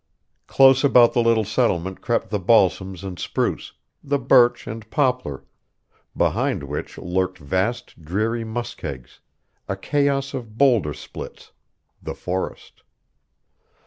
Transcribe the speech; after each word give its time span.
Close 0.47 0.83
about 0.83 1.13
the 1.13 1.21
little 1.21 1.43
settlement 1.43 2.01
crept 2.01 2.31
the 2.31 2.39
balsams 2.39 3.03
and 3.03 3.19
spruce, 3.19 3.73
the 4.03 4.17
birch 4.17 4.65
and 4.65 4.89
poplar, 4.89 5.45
behind 6.17 6.63
which 6.63 6.97
lurked 6.97 7.37
vast 7.37 8.01
dreary 8.03 8.43
muskegs, 8.43 9.19
a 9.69 9.75
chaos 9.75 10.33
of 10.33 10.57
bowlder 10.57 10.95
splits, 10.95 11.51
the 12.01 12.15
forest. 12.15 12.81